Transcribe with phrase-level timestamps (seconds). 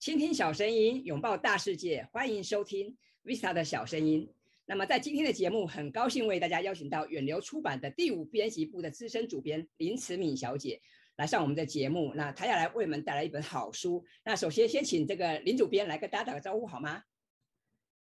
[0.00, 4.32] 倾听小声音，拥抱大世界，欢迎收听 Vista 的小声音。
[4.64, 10.80] 那么在今天的节目，很高兴为大家邀请到远流出版的第五编辑部的资深主编林慈敏小姐
[11.16, 12.14] 来上我们的节目。
[12.14, 14.02] 那她要来为我们带来一本好书。
[14.24, 17.02] 那首先先请这个林主编来跟大家打个招呼好吗？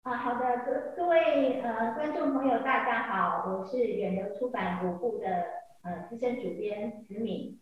[0.03, 5.27] 啊，好的，各各位呃观众朋友，大家好，我是远流出版五部的
[5.83, 7.59] 呃资深主编慈敏。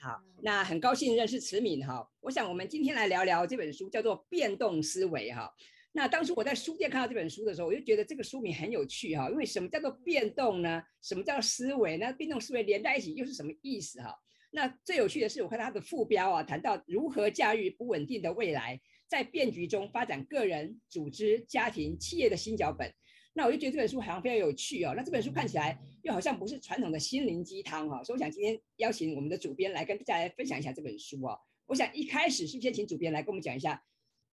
[0.00, 2.08] 好，那很高兴认识慈敏哈。
[2.20, 5.52] 我想我们今天来聊聊这本书，叫做《变动思维》哈。
[5.92, 9.28] 那当初我在书店看到这本书的时候，我就觉得这个书名很有趣哈。
[9.30, 10.82] 因为什么叫做变动呢？
[11.02, 11.96] 什么叫思维？
[11.98, 14.14] 那变动思维连在一起又是什么意思哈？
[14.50, 22.92] 那最有趣的是，我看它的副标啊，谈到如何驾驭不稳定的未来，在变局中发展个人、组织、家庭、企业的新脚本。
[23.34, 24.92] 那我就觉得这本书好像非常有趣哦。
[24.94, 31.38] 那这本书看起来又好像不是传统的心灵鸡汤哈，所以我想今天邀请我们的主编来跟大家来分享一下这本书哦。
[31.66, 33.82] 我想一开始是不是先请主编来跟我们讲一下，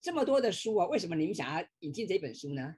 [0.02, 2.76] 这么多的书啊，为什么你们想要引进这本书呢？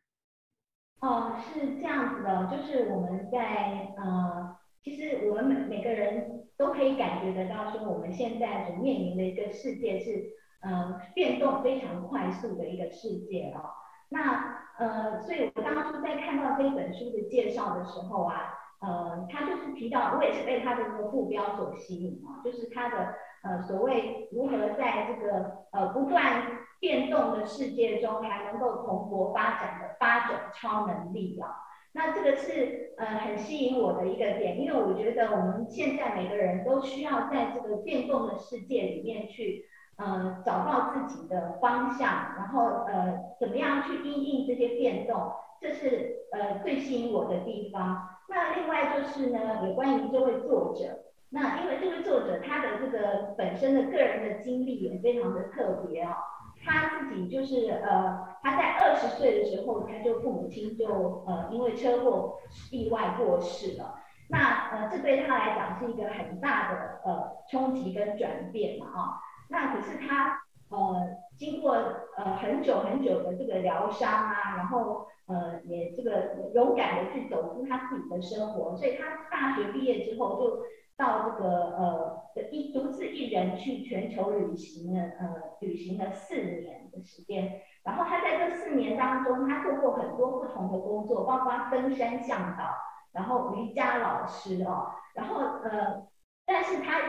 [0.99, 13.61] 哦，是这样子的，就是我们在呃，其实我们每每个人都可以感觉得到，说我们现在所面临的一个世界是呃变动非常快速的一个世界哦。
[14.09, 26.43] 那呃，所以我当初在看到这本书的介绍的时候啊，呃，他就是提到，我也是被他的这个目标所吸引啊，就是他的呃所谓如何在这个呃不断
[26.79, 31.53] 变动的世界中还能够蓬勃发展的八种超能力啊。
[31.91, 39.68] 那这个是呃很吸引我的一个点，因为我觉得我们现在每个人都需要在这个变动的世界里面去。
[39.99, 48.07] 呃，找到自己的方向，然后呃，怎么样去应应这些变动，这是呃最吸引我的地方。
[48.29, 56.15] 那另外就是呢，有关于这位作者，那因为这位作者他的这个本身的个人的经历也非常的特别哦，
[56.63, 62.37] 他自己就是呃，他在二十岁的时候，他就父母亲就呃因为车祸
[62.71, 63.95] 意外过世了。
[64.29, 69.19] 那呃，这对他来讲是一个很大的呃冲击跟转变嘛啊。
[69.51, 70.39] 那可是他
[70.69, 71.73] 呃经过
[72.17, 80.63] 呃很久很久的这个疗伤啊，然后呃也这个勇敢的去走出他自己的生活，所以他大学毕业之后就
[80.95, 82.21] 到这个呃
[82.51, 92.65] 一独自一人去全球旅行了呃旅行了四年的时间，然后他在这四年当中，他做过很多不同的工作，包括登山向导，
[93.13, 96.08] 然后瑜伽老师哦，然后呃。
[96.51, 96.99] 但是他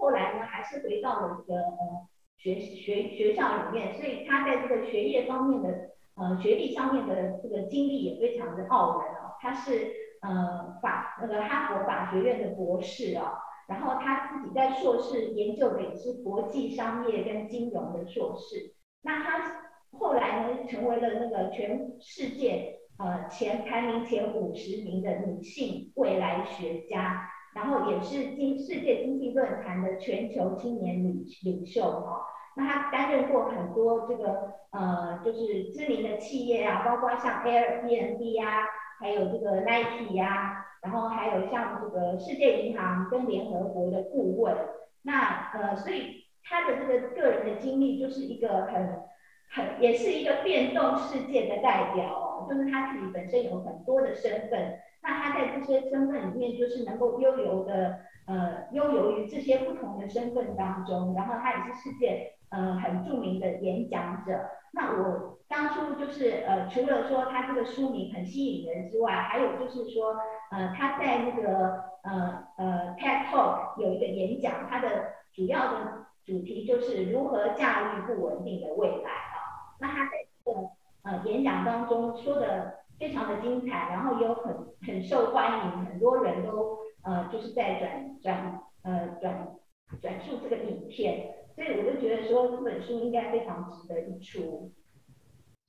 [0.00, 9.36] 后来呢，还是回到了这个呃学学学校里面，所以他在这个学业方面的呃学历上面的这个经历也非常的傲人哦。
[9.40, 9.92] 他是
[10.22, 18.74] 呃法那个哈佛法学院的博士啊，然后他自己在硕士研究的也是国际商业跟金融的硕士。
[19.02, 19.62] 那他
[19.92, 27.30] 后来呢，成为了那个全世界呃前排名前五十名的女性未来学家。
[27.52, 32.24] 然后也是经世界经济论坛的全球青年领领袖哈，
[32.54, 38.66] 那他担任过很多这个呃就是知名的企业啊，包括像 Airbnb 啊，
[39.00, 44.56] 还有这个 Nike 呀，然后还有像这个世界银行跟联合国的顾问，
[45.02, 49.02] 那呃所以他的这个个人的经历就是一个很
[49.50, 54.78] 很也是一个变动世界的代表哦，就是他自己本身有很多的身份。
[55.02, 61.14] 那他在这些身份里面，就是能够悠游的，呃，悠游于这些不同的身份当中。
[61.14, 64.50] 然后他也是世界，呃，很著名的演讲者。
[64.72, 70.16] 那我当初就是，呃，除了说他这个书名很吸引人之外，还有就是说，
[70.50, 79.74] 呃，他在那个，呃，呃，TED Talk 有一个演讲，他的主要的主题就是如何驾驭不稳定的未来啊。
[79.80, 80.10] 那他在
[80.44, 80.68] 这个，
[81.04, 82.79] 呃，演讲当中说的。
[83.00, 84.54] 非常的精彩，然后也有很
[84.86, 89.56] 很受欢迎，很多人都呃就是在转转呃转
[90.02, 94.70] 转述这个影片，所以我就觉得说这本书应该非常值得一出。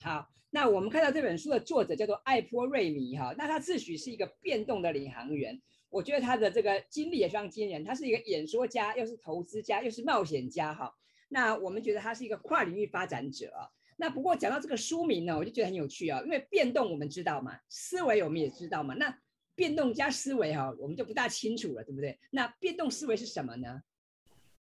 [0.02, 5.58] 好，那我们看到这本书的作者叫做艾波瑞米哈，那他自诩是一个变动的领航员，
[5.90, 10.94] 我觉得他的这个经历也非常惊人，他是一个演说家，又是投资家，又是冒险家哈。
[11.30, 13.54] 那我们觉得他是一个跨领域发展者。
[13.98, 19.16] 那不过讲到这个书名呢，我就觉得很有趣啊，因为变动我们知道嘛，思维我们也知道嘛，那
[19.54, 22.18] 变动加思维哈，我们就不大清楚了，对不对？
[22.32, 23.84] 那变动思维是什么呢？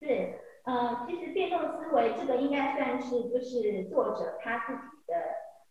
[0.01, 0.07] 是，
[0.65, 5.15] 呃，其实变动思维这个应该算是就是作者他自己的，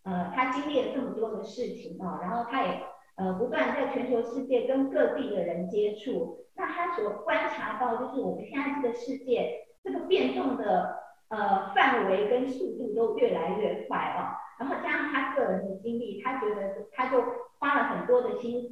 [0.04, 2.82] 呃，他经历了这么多的事情啊，然后他也
[3.16, 11.06] 呃不断在全球世界跟各地的人接触，那他所观察到就是我们现在这个世界这个变动的。
[11.28, 14.36] 呃范围跟速度都越来越快啊。
[14.58, 17.22] 然后加上他个人的经历，他觉得他就
[17.58, 18.68] 花了很多的心思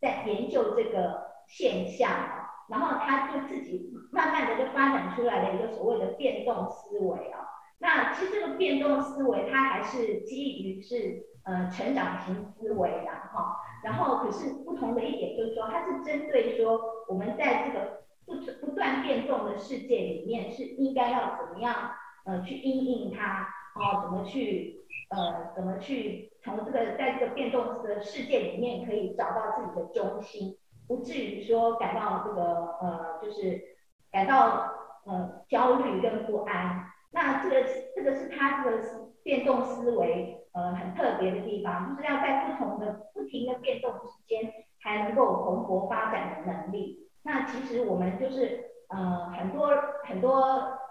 [0.00, 2.42] 在研究这个现象啊。
[2.68, 7.46] 然后他就自己慢慢的就发展出来了一个所谓的变动思维啊。
[7.78, 13.54] 那其实这个变动思维，它还是基于是呃成长型思维的哈。
[13.84, 21.92] 然后可是不同的一点就是说，它是针对说我们在这个不不断变动的世界里面，是应该要怎么样
[22.24, 30.56] 呃去应应它哦，怎么去呃怎么去从这个在这个变动的世界里面可以找到自己的中心，
[30.88, 33.62] 不至于说感到这个呃就是
[34.10, 34.72] 感到
[35.04, 36.84] 呃焦虑跟不安。
[37.12, 37.64] 那这个
[37.94, 38.82] 这个是他这个
[39.22, 44.52] 变动思维呃很特别的地方，就是要在不同的不停的变动之间，
[44.82, 47.06] 才能够蓬勃发展的能力。
[47.26, 49.72] 那其实我们就是呃很多
[50.04, 50.40] 很多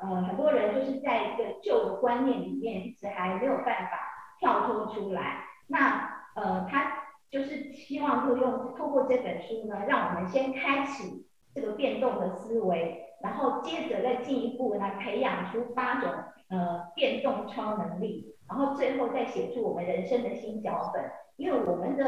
[0.01, 3.91] 呃很多人就是在一个旧的观念里面，一直还没有办法
[4.37, 5.45] 跳脱出来。
[5.67, 6.91] 那呃他
[7.31, 13.01] 就是希望就用透过这本书呢，让我们先开启这个变动的思维。
[13.21, 16.11] 然后接着再进一步来培养出八种
[16.49, 21.01] 呃变动超能力，然后最后再写出我们人生的新脚本。
[21.37, 22.03] 因为我们的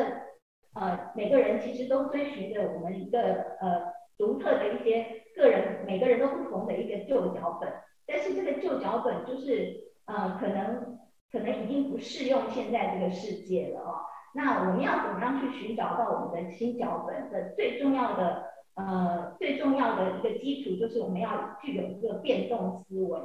[0.73, 3.19] 呃每个人其实都追寻着我们一个
[3.59, 7.71] 呃独特的一些个人，每个人都不同的一个旧脚本。
[8.05, 10.99] 但是这个旧脚本就是呃可能
[11.31, 14.01] 可能已经不适用现在这个世界了哦。
[14.33, 18.45] 那我们要怎么样去寻找到我们的新脚本的最重要的？
[18.77, 23.19] 呃，最重要的一个基础就是我们要具有一个变动思维。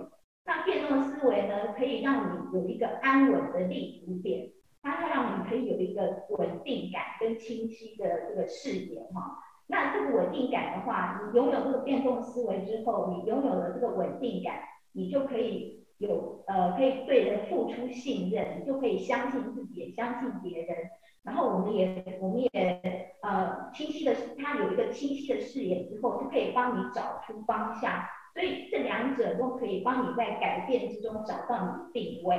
[0.47, 4.49] 那变动思维呢，可以让你有一个安稳的立足点，
[4.81, 9.39] 它让你可以有一个稳定感跟清晰的这个视野哈。
[9.73, 14.61] 那这个稳定感的话，你拥有这个变动思维之后，你拥有了这个稳定感，
[14.93, 20.77] 你就可以有呃，可以对人付出信任，你就可以相信自己，相信别人。
[21.23, 28.05] 然后我们也，我们也，呃，清晰的，他有一个清晰的视野之后，就可以帮你找出方向。
[28.35, 32.39] 所以这两者都可以帮你在改变之中找到你的定位。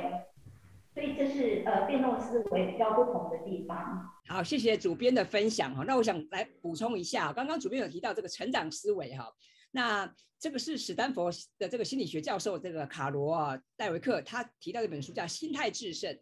[0.94, 3.78] 所以这是呃变动思维比较不同的地方。
[4.28, 5.84] 好，谢谢主编的分享哈。
[5.88, 9.28] 那我想来补充一下，刚刚主编有提到这个成长思维哈，
[9.72, 16.14] 那这个是史丹佛的这个心理学教授这个卡罗啊戴维克他提到一本书叫《心态制胜》。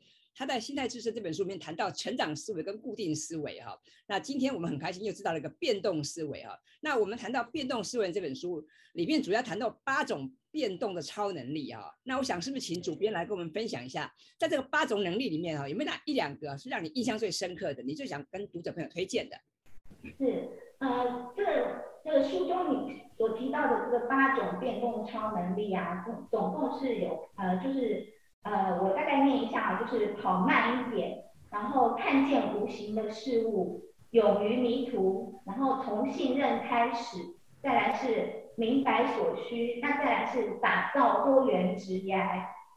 [0.41, 6.59] 他在《心态知识》这本书里面谈到成长思维跟固定思维哈，那今天我们很开心又知道了一个变动思维哈。
[6.79, 11.95] 那我们谈到变动思维这本书里面主要谈到八种变动的超能力哈。
[12.01, 19.37] 那我想是不是请主编来跟我们分享一下，在这个八种能力里面哈，有没有哪一两个是让你印象最深刻的，你最想跟读者朋友推荐的？
[20.17, 20.49] 是
[20.79, 21.43] 呃，这
[22.03, 28.19] 这个书中你所提到的这个八种变动超能力啊，总总共是有呃就是。
[28.43, 37.17] 呃，我大概念一下啊，就是跑慢一点，然后看见无形的事物，勇于迷途，然后从信任开始，
[37.61, 42.15] 再来是明白所需，那再来是打造多元职业，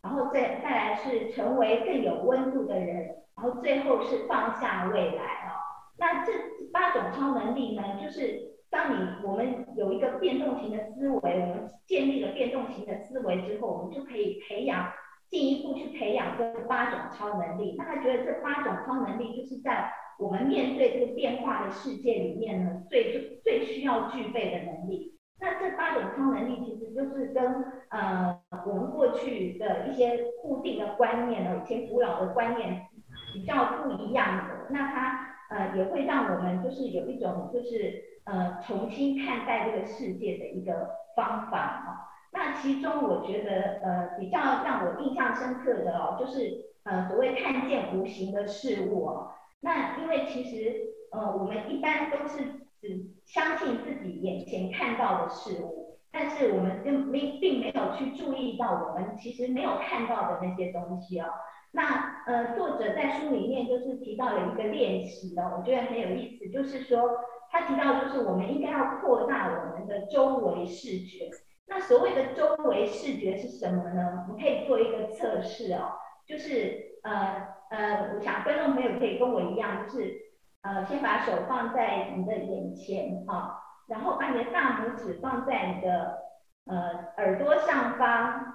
[0.02, 5.56] 然后再再来是成为更有温度的人，然后最后是放下未来啊。
[5.96, 6.32] 那这
[6.72, 14.92] 八种超能力呢，就是当你我们有一个变动型的思维，我们建立了变动型的思维之后，我们就可以培养。
[15.30, 25.18] 进一步去培养这八种超能力，那他觉得这八种超能力就是在我们面对这个变化的世界里面呢，最最需要具备的能力。
[25.40, 32.86] 那这八种超能力其实就是跟呃我们过去的一些固定的观念呢，以前古老的观念
[33.32, 34.66] 比较不一样的。
[34.70, 42.13] 那它呃也会让我们就是有一种就是呃重新看待这个世界的一个方法啊。
[42.36, 49.30] 那其中我觉得呃比较让我印象深刻的哦，就是呃所谓看见无形的事物哦。
[49.60, 50.80] 那因为其实
[51.12, 61.26] 呃我们一般都是只相信自己眼前看到的事物，但是我们并没并没有去注意到我们其实没有看到的那些东西哦。
[61.70, 67.16] 那呃作者在书里面就是提到了一个练习哦，我觉得很有意思，就是说
[67.50, 71.30] 他提到就是我们应该要扩大我们的周围视觉。
[71.66, 74.26] 那所谓的周围视觉是什么呢？
[74.28, 75.92] 我们可以做一个测试哦，
[76.26, 80.14] 就是呃呃，我想观众朋友可以跟我一样，就是
[80.62, 86.18] 呃先把手放在你的眼前哈，然后把你的大拇指放在你的
[86.66, 88.54] 呃耳朵上方，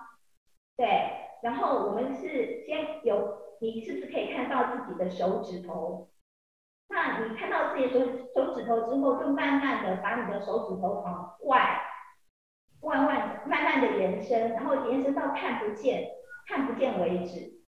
[0.78, 1.12] 对，
[1.42, 6.10] 然后我们是先有，你是不是可以看到自己的手指头？
[6.88, 8.00] 那你看到自己的手
[8.34, 11.79] 手指头之后，就慢慢的把你的手指头往外。
[12.82, 16.08] 慢慢慢慢的延伸，然后延伸到看不见
[16.48, 17.60] 看不见为止。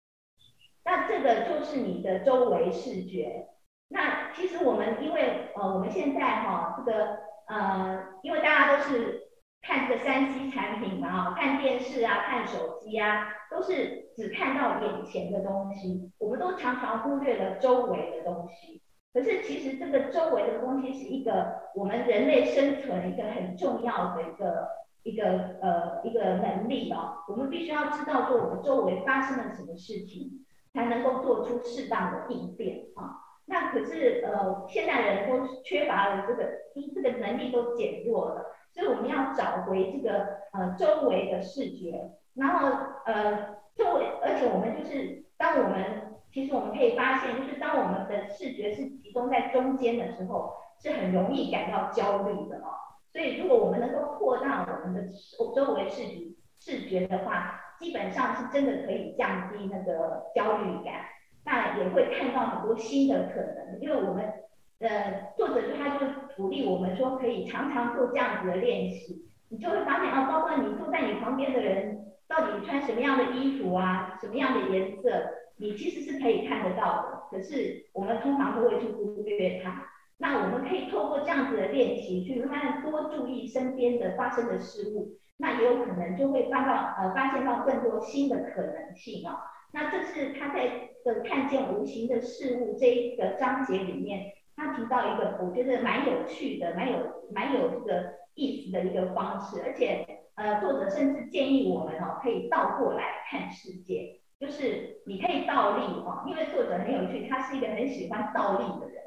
[0.84, 3.48] 那这个就是你的周围视觉。
[3.88, 9.28] 那其实我们因为呃我们现在哈这个呃因为大家都是
[9.62, 18.80] 看这个三 C 产品嘛，看电视啊，看手机啊，都是只看到眼前的东西，我们都常常忽略了周围的东西。
[19.12, 24.68] 可是其实这个周围的东西是一个我们人类生存一个很重要的一个
[25.02, 25.25] 一个
[25.61, 27.25] 呃一个能力哦。
[27.28, 33.16] 我们必须要知道说我们周围发生了什么事情，才能够做出适当的应变啊。
[33.47, 36.49] 那可是呃现在人都缺乏了这个，
[36.95, 42.69] 这个能力都减弱了，所以我们要找回这个呃周围的视觉，然后
[43.07, 46.07] 呃周围，而且我们就是当我们。
[46.33, 52.71] 其实我们可以发现，就是当我们的视觉是集中在中间的时候，是很容易感到焦虑的哦。
[53.12, 55.12] 所以，如果我们能够扩大我们的
[55.54, 61.06] 周围视觉视觉的话，基本上是真的可以降低那个焦虑感。
[61.44, 64.30] 那也会看到很多新的可能，因为我们
[64.78, 75.10] 呃作者就他就鼓励我们说，可以常常做这样子的练习，你就会发现啊，包括你坐在你旁边的人，到底穿什么样的衣服啊，什么样的颜色。
[75.56, 79.89] 你其实是可以看得到的，可是我们通常都会去忽略它。
[80.20, 89.38] 那我们可以透过这样子的练习，去慢慢多注意身边的发生的事物，那也有可能就会发到呃发现到更多新的可能性哦。
[89.72, 96.98] 那这是他在的看见无形的事物这一个章节里面，他提到一个我觉得蛮有趣的、蛮有
[97.32, 104.20] 蛮有这个意思的一个方式，而且呃作者甚至建议我们哦可以倒过来看世界。
[104.38, 109.00] 就是你可以倒立哦，因为作者很有趣，他是一个很喜欢倒立的人，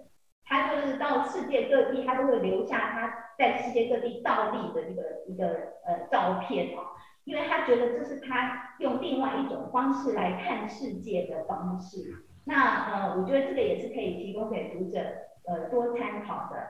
[0.53, 5.47] 他就是到世界各地，他都会留下他在世界各地倒立的一个一个
[5.83, 6.93] 呃照片哦，
[7.23, 12.23] 因为他觉得这是他用另外一种方式来看世界的方式。
[12.45, 14.99] 那呃，我觉得这个也是可以提供给读者
[15.47, 16.67] 呃多参考的，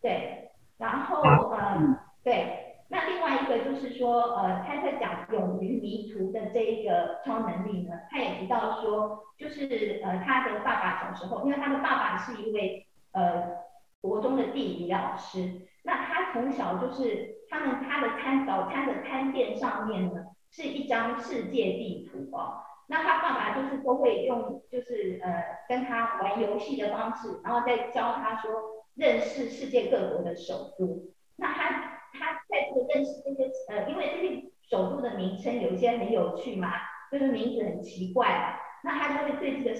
[0.00, 2.62] 对，然后呃对。
[2.88, 12.86] 那另外一个就是说，呃，他在讲勇于迷途的这一个超能力呢，他也提到说，就是呃，他的爸爸小时候，因为他的爸爸是一位
[13.16, 13.64] 呃
[14.00, 28.50] 国中的地理老师，那他从小就是他们他的餐早餐的餐垫上面呢是一张世界地图哦，那他爸爸就是都会用就是呃跟他玩游戏的方式，然后再教他说
[28.94, 31.92] 认识世界各国的首都，那他。
[32.18, 36.70] 他在这个认识这些呃，因为这些首都的名称有一些很有趣嘛，
[37.12, 39.76] 就是名字很奇怪，那他就会对这个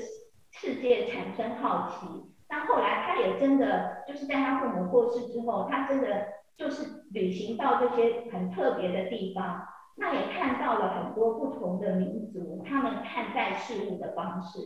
[0.50, 2.35] 世界产生好奇。
[2.48, 6.26] 那后来他也真的就是在他父母过世之后，他真的
[6.56, 14.58] 就是旅行到这些很特别的地方，那也看到了很多不同的民族他们看待事物的方式。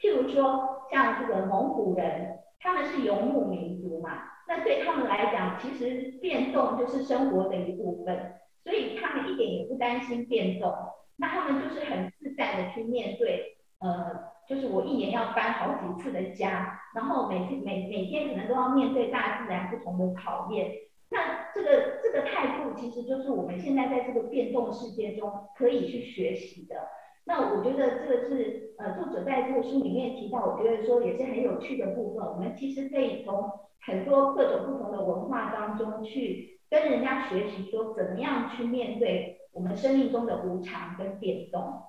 [0.00, 4.22] 譬如说像这个蒙古人，他们是游牧民族嘛。
[4.46, 10.72] 那对他们来讲，其实变动就是生活的一部分，所以他们一点也不担心变动。
[11.16, 20.72] 那他们就是很自在的去面对，呃，就是我一年要搬好几次的家，然后每天每每天可能都要面对大自然不同的考验。
[21.10, 26.76] 那这个这个态度，其实就是我们现在在这个变动世界中可以去学习的。
[27.24, 32.26] 那我觉得这个是呃作者在这个书里面提到，我觉得说也是很有趣的部分。
[32.26, 41.82] 我们其实可以从很多各种不同的文化当中去跟人家学习，说怎么样去面对我们生命中的无常跟变动。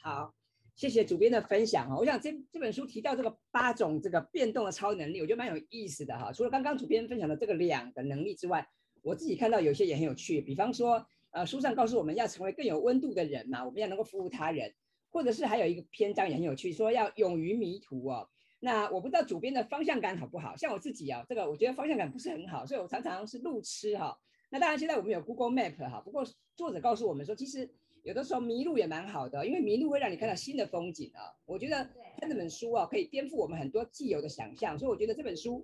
[0.00, 0.32] 好，
[0.74, 1.96] 谢谢主编的分享哈。
[1.96, 6.32] 我想这这本书提到这个八种这个变动的超能力，我觉得蛮有意思的哈。
[6.32, 8.68] 除了刚刚主编分享的这个两个能力之外，
[9.02, 11.06] 我自己看到有些也很有趣，比方说。
[11.36, 14.72] 呃，书上告诉我们要成为更有温度的人嘛，我们要能够服务他人，
[15.10, 18.28] 或者是还有一个篇章也很有趣，说要勇于迷途哦。
[18.60, 24.16] 那我不知道主编的方向感好不好，像我自己啊，这个我觉得方向感不是很好，所以我常常是路痴哈。
[24.48, 27.68] 那当然现在我们有 Google Map 哈，不过作者告诉我们说，其实
[28.04, 31.34] 有的时候迷路也蛮好的，因为迷路会让你看到新的风景啊。
[31.46, 31.76] 我觉得
[32.20, 35.60] 看这本书啊，可以颠覆我们很多既有的想象，所以我觉得这本书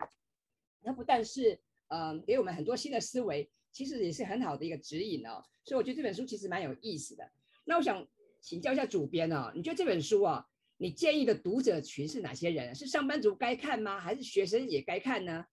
[0.83, 1.57] 它不但是
[1.89, 3.49] 嗯给我们很多新的思维。
[3.73, 7.23] 其实也是很好的一个指引哦，所以我觉得这本书其实蛮有意思的。
[7.65, 8.05] 那我想
[8.41, 10.45] 请教一下主编哦，你觉得这本书啊，
[10.77, 12.75] 你建议的读者群是哪些人？
[12.75, 14.01] 是上班族该看吗？
[14.01, 15.47] 还是学生也该看呢？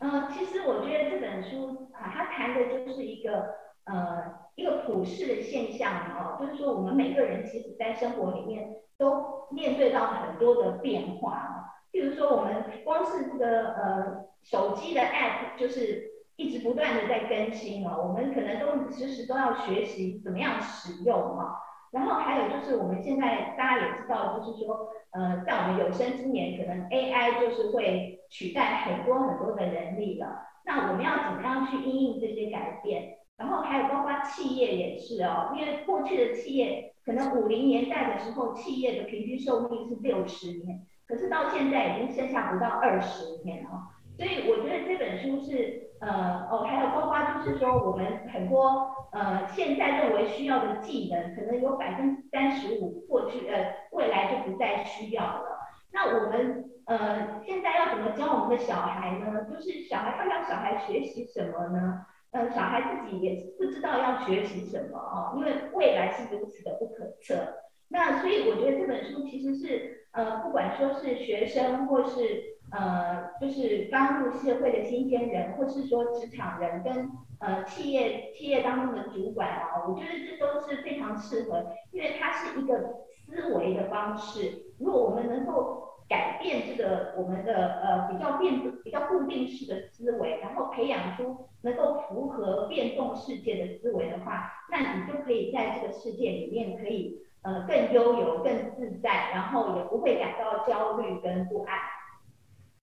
[0.00, 3.52] 呃，其实我觉得这本书啊，它谈的就是一个
[3.86, 11.72] 呃一个普世的现象哦，就是说我们每个人其实在生活里面都面对到很多的变化。
[11.92, 16.12] 譬如说我们光是这个呃手机的 app 就是。
[16.36, 21.54] 一直不断的在更新哦，我们可能都时时都要学习怎么样使用哦。
[21.92, 30.40] 然后还有就是我们现在大家也知道，就是说，呃，在我们有生之年，可能 AI 就是会取代很多很多的人力了。
[30.64, 33.18] 那我们要怎么样去应应这些改变？
[33.36, 43.70] 然后还有包括企业也是哦，因为过去的企业可能五零年代的时候，企业的平均寿命是六十年，可是到现在已经剩下不到二十年了。
[44.16, 55.58] 所以我觉得这本书是，呃，哦，还有包括就是说我们很多呃现在认为需要的技能，可能有百分之三十五过去呃未来就不再需要了。
[55.92, 59.44] 那我们呃现在要怎么教我们的小孩呢？
[59.50, 62.06] 就是小孩要让小孩学习什么呢？
[62.34, 67.34] 呃，小孩自己也不知道要学习什么哦，因为未来是如此的不可测。
[67.88, 72.52] 那所以我觉得这本书其实是呃不管说是学生或是。
[72.72, 82.96] 呃，就是刚入社会的新鲜人，或是说职场人跟呃企业企业当中的主管啊，我觉得这都是非常适合，因为它是一个
[83.28, 84.72] 思维的方式。
[84.80, 101.78] 如果我们能够改变这个我们的呃比较变比较固定式的思维，然后培养出能够符合变动世界的思维的话，那你就可以在这个世界里面可以呃更悠游、更自在，然后也不会感到焦虑跟不安。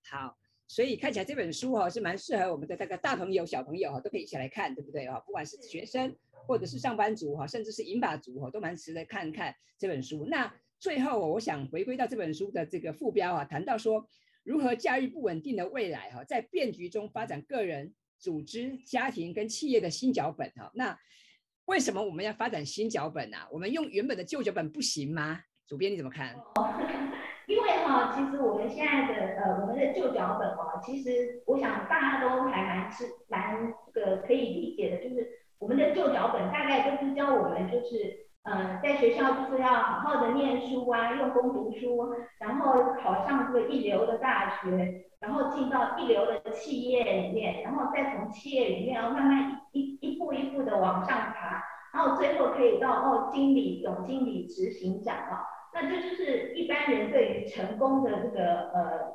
[0.09, 0.35] 好，
[0.67, 5.19] 所以看起来这本书哈是蛮适合我们的这个大朋友、小朋友哈都可以一起来看，对不对哈？
[5.25, 6.15] 不管是学生
[6.47, 10.25] 或者是上班族哈，甚至是银发族哈，都蛮值得看看这本书。
[10.27, 10.51] 那
[10.81, 14.03] 最后我想回归到这本书的这个副标啊，谈到说
[14.43, 20.71] 如何驾驭不稳定的未来哈，在变局中发展个人、组织、家庭跟企业的新脚本哈。
[20.73, 20.97] 那
[21.65, 23.37] 为什么我们要发展新脚本呢？
[23.51, 25.41] 我们用原本的旧脚本不行吗？
[25.67, 26.35] 主编你怎么看？
[27.45, 55.45] 因为哈，其实我们现在的呃，我们的旧脚本哦，其实我想大家都还蛮是蛮这个可以理解的，就是我们的旧脚本大概都是教我们就是呃，在学校就是要好好的念书啊，用功读书，然后考上这个一流的大学，然后进到一流的企业里面，然后再从企业里面要慢慢一一步一步的往上爬，然后最后可以到哦经理、总经理、执行长啊。
[55.73, 59.13] 那这就是一般人对于成功的这个呃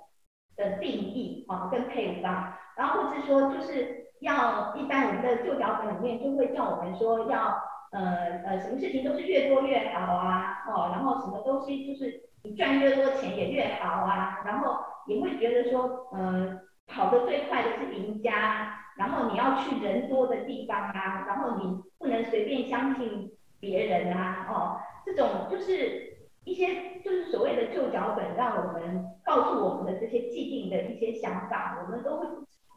[0.56, 7.60] 的定义啊，跟配方，然后或是说就是要一般我们的旧脚本里面就会叫我们说要
[7.92, 26.14] 呃呃什么事情都是越多越好啊，哦，然后什么东西就是你赚越多钱也越好啊，然后也会觉得说呃跑得最快的是赢家，然后你要去人多的地方啊，然后你不能随便相信别人啊，哦，这种就是。
[26.46, 32.26] 一些就是所谓的旧脚本，让我们告诉我们的这些既定的一些想法，我们都会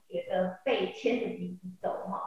[0.10, 2.19] 觉得被牵着鼻子走哈。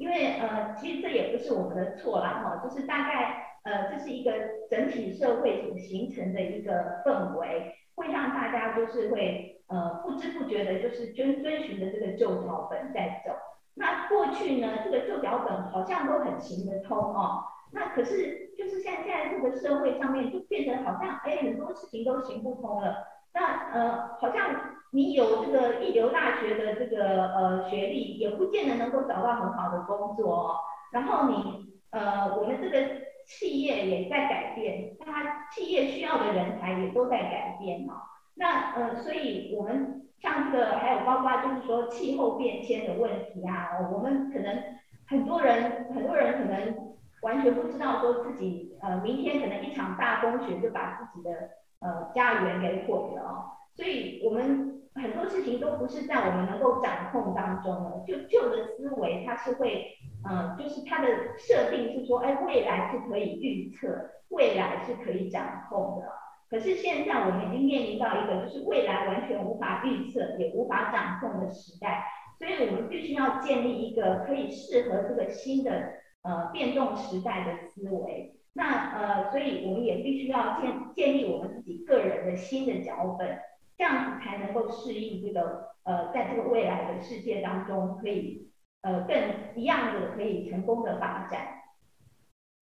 [0.00, 4.32] 因为呃，其实这也不是我们的错啦哈，就是大概呃，这是一个
[4.70, 13.32] 整体社会所形成的一个氛围，会让大家就是会呃不知不觉的，就是遵遵循着这个旧脚本在走。
[13.74, 17.44] 那过去呢，这个旧脚本好像都很行得通哦。
[17.72, 22.96] 那可是，就是像现在这个社会上面，就变成好像哎，很多事情都行不通了。
[23.32, 24.54] 那呃，好像
[24.90, 30.56] 你有这个一流大学的这个呃学历，也不见得能够找到很好的工作。
[30.92, 32.88] 然后你呃，我们这个
[33.26, 38.02] 企业也在改变，它企业需要的人才也都在改变嘛。
[38.34, 44.62] 那呃，所以我们像这个还有包括就是说气候变迁的问题啊，我们可能
[45.08, 46.90] 很多人很多人可能。
[47.22, 58.04] 完全不知道说自己呃明天可能一场大风雪就把自己的呃家园给毁了哦，所以我们很多事情都不是在我们能够掌控当中的。
[58.06, 59.86] 就旧的思维它是会
[60.28, 66.06] 嗯，就是它的设定是说，哎，未来是可以预测，未来是可以掌控的。
[66.48, 72.04] 可是现在我们已经面临到一个就是未来完全无法预测也无法掌控的时代，
[72.38, 76.00] 所以我们必须要建立一个可以适合这个新的。
[76.22, 83.38] 呃，变动时代的思维，那呃，所以我们也必须要建建立我们自己个人的新的脚本，
[83.78, 88.50] 这样子才能够适应这个呃，在这个未来的世界当中，可以
[88.82, 89.16] 呃更
[89.54, 91.60] 一样的可以成功的发展。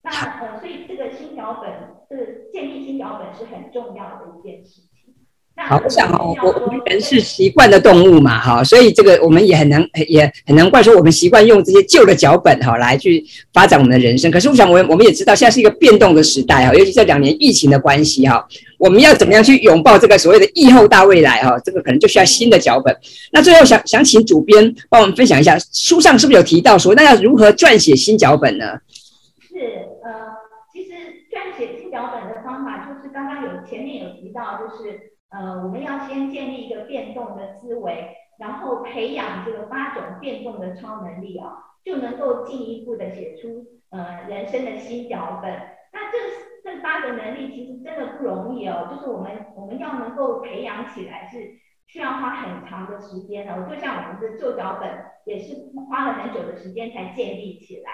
[0.02, 1.72] 那呃，所以这个新脚本，
[2.08, 4.97] 这个建立新脚本是很重要的一件事情。
[5.66, 14.30] 好，我想哦，我我们人是习惯的动物嘛，哈，所以这个我们也很难，也很难怪说我们习惯用这些旧的脚本哈来去发展我们的人生。
[14.30, 18.46] 可是我想，我我们也知道，现在是一个变动的时代哈，尤其这两年疫情的关系哈，
[18.78, 21.58] 我们要怎么样去拥抱这个所谓的疫后大未来哈？
[21.64, 22.96] 这个可能就需要新的脚本。
[23.32, 28.64] 那最后想想请主编帮我们分享一下，书上是不是有提到说，那要如何撰写新脚本呢？
[29.50, 29.58] 是，
[30.04, 30.10] 呃，
[30.72, 30.92] 其实
[31.30, 35.17] 撰写新脚本的方法就是刚刚有前面有提到，就是。
[35.30, 41.52] 呃，我们要先建立一个变动的思维，然后培养这个八种变动的超能力啊，
[41.84, 45.52] 就能够进一步的写出呃人生的新脚本。
[45.92, 46.18] 那这
[46.64, 51.38] 这八个能力其实真的不容易哦，就是我们我们要能够培养起来是
[51.86, 53.68] 需要花很长的时间的。
[53.68, 54.90] 就像我们的旧脚本
[55.26, 55.54] 也是
[55.90, 57.90] 花了很久的时间才建立起来。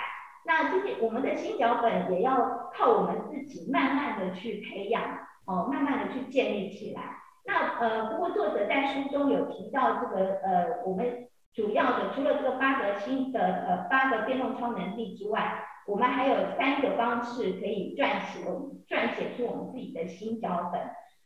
[0.46, 5.02] 那这些我们的新脚本也要靠我们自己慢慢的去培养
[5.46, 7.23] 哦，慢慢的去建立起来。
[7.46, 18.40] 那呃，不过作者在书中有提到这个呃，我们主要的除了这个八个新的呃八个变动超能力之外，我们还有三个方式可以撰写
[18.88, 20.80] 撰写出我们自己的新脚本。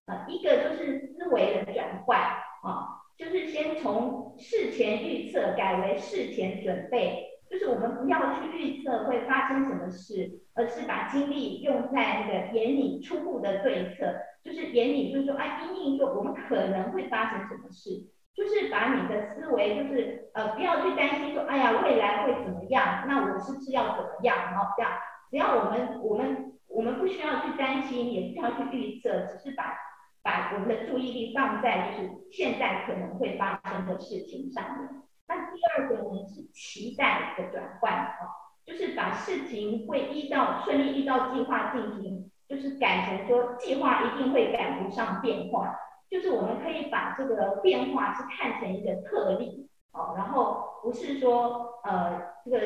[0.06, 14.14] 呃，一个就是思维的转换啊，就是先从事前预测改为事前准备，就是我们不要去预测会发生什么事，而是把精力用在那个眼里初步的对策。
[14.48, 23.04] 就是眼里就是说，哎，因应说我们可能会发生什么事，就是把你的思维，就是呃，不要去担心说，哎呀，未来会怎么样？
[23.06, 24.36] 那我是不是要怎么样？
[24.50, 24.90] 然后这样，
[25.30, 29.76] 只要我们我们我们不需要去担心，也不需要去预测，只是把
[30.22, 34.88] 把我们的注意力放在就是现在可能会发生的事情上面。
[35.28, 38.16] 那第二个呢是期待的转换啊，
[38.64, 42.30] 就是把事情会依照顺利依照计划进行。
[42.48, 52.60] 就是改成说，计划一定会赶不上变化，就是我们可以把这个变化是看成一个特例，哦，然后不是说呃这个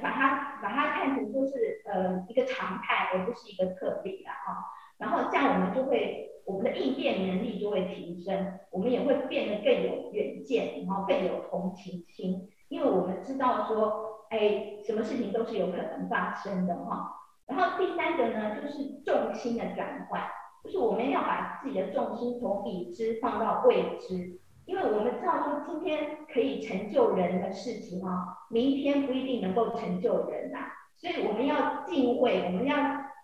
[0.00, 4.62] 把它把它看成说是呃一个常态，而不是一个特例了啊。
[4.96, 17.10] 然后这样我们就会我们的应变能力就会提升，我们也会变得更有远见，然后更有同情心，因为我们知道说，哎，什么事情都是有可能发生的哈。
[17.46, 20.22] 然后第三个呢，就是重心的转换，
[20.64, 30.58] 就是我们要把自己的重心从已知放到未知，因为我们知道说今天可以成就人的事情啊，明天不一定能够成就人呐，
[30.96, 32.76] 所以我们要敬畏，我们要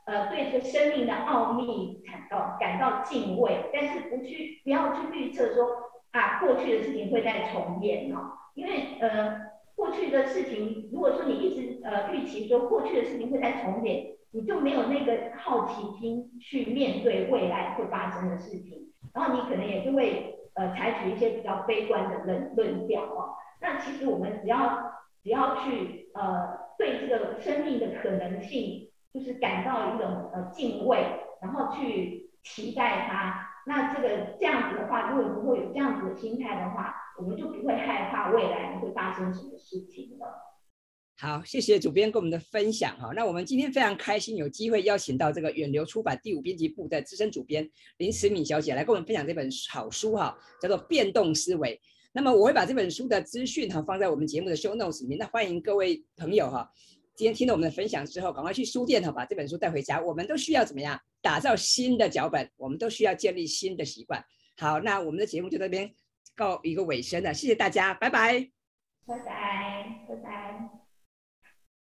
[0.04, 5.66] 呃对这个生命的奥秘感到感到敬畏，但是不去不要去预测说
[6.10, 9.49] 啊过去的事情会再重演哦，因为呃。
[9.80, 23.32] 过去的事情，如果说你一直呃预期说过去的事情会再重演，你就没有那个好奇心去面对未来会发生的事情，然后你可能也就会呃采取一些比较悲观的论论调啊。
[23.62, 31.06] 那其实我们只要只要去呃对这个生命的可能性，就是感到一种呃敬畏，
[31.40, 33.46] 然后去期待它。
[33.66, 40.26] 那这个这样子的话，如果如果有这样子的心态的话，我们就不会害怕未来会发生什么事情了。
[41.18, 43.12] 好，谢谢主编跟我们的分享哈。
[43.14, 51.76] 那我们今天非常开心有机会邀请到这个远流出版第五编辑部的资深主编林慈敏小姐来跟我们分享这本好书哈，叫做《变动思维》。
[52.12, 55.18] 那么我会把这本书的资讯哈放在我们节目的 show notes 里面。
[55.18, 56.66] 那欢迎各位朋友哈，
[57.14, 60.00] 今天听了我们的分享之后，赶快去书店哈把这本书带回家。
[60.00, 62.50] 我们都需要怎么样打造新的脚本？
[62.56, 64.24] 我们都需要建立新的习惯。
[64.56, 65.92] 好，那我们的节目就这边
[66.34, 68.48] 告一个尾声了，谢谢大家，拜拜，
[69.06, 70.79] 拜拜，拜拜。